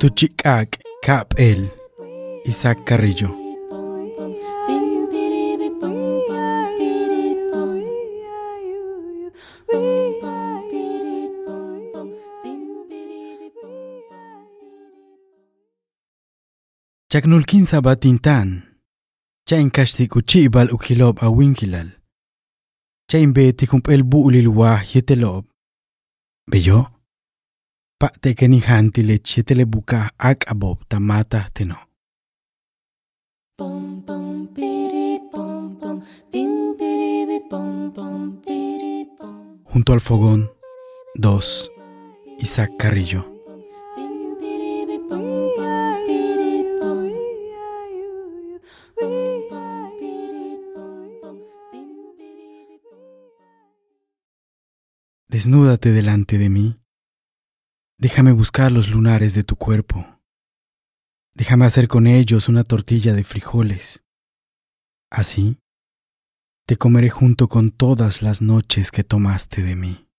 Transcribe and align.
Tuchikak 0.00 0.80
Cap 1.02 1.34
El 1.36 1.68
Isaac 2.46 2.86
Carrillo 2.86 3.28
Chaknulkin 17.12 17.66
sabatintan 17.66 18.62
Chain 19.44 19.70
kashti 19.70 20.08
kuchibal 20.08 20.72
ukilob 20.72 21.22
a 21.22 21.28
winkilal 21.28 21.92
Chain 23.10 23.32
beti 23.32 23.66
kumpel 23.66 24.02
buulil 24.02 24.48
wah 24.48 24.80
yetelob 24.94 25.44
Beyo 26.50 26.99
Pa 28.00 28.08
te 28.22 28.30
keni 28.32 28.58
hanti 28.64 29.02
le 29.04 29.16
chetele 29.28 29.64
buka 29.72 29.98
ak 30.28 30.46
abob 30.52 30.78
tamata 30.90 31.40
teno 31.52 31.76
Pom 33.58 34.00
pom 34.06 34.48
piri 34.56 35.20
pom 35.32 35.76
pom. 35.80 35.96
Pim 36.32 36.52
piri 36.78 37.38
pom 37.50 37.92
pom 37.96 38.40
piri 38.44 39.04
pom. 39.18 39.60
Junto 39.70 39.92
al 39.92 40.00
fogón 40.00 40.48
2 41.14 41.70
Isaac 42.38 42.70
Carrillo. 42.78 43.22
Desnúdate 55.28 55.92
delante 55.92 56.38
de 56.38 56.48
mí. 56.48 56.80
Déjame 58.00 58.32
buscar 58.32 58.72
los 58.72 58.88
lunares 58.88 59.34
de 59.34 59.44
tu 59.44 59.56
cuerpo. 59.56 60.06
Déjame 61.34 61.66
hacer 61.66 61.86
con 61.86 62.06
ellos 62.06 62.48
una 62.48 62.64
tortilla 62.64 63.12
de 63.12 63.24
frijoles. 63.24 64.02
Así, 65.10 65.58
te 66.66 66.78
comeré 66.78 67.10
junto 67.10 67.46
con 67.46 67.70
todas 67.70 68.22
las 68.22 68.40
noches 68.40 68.90
que 68.90 69.04
tomaste 69.04 69.62
de 69.62 69.76
mí. 69.76 70.09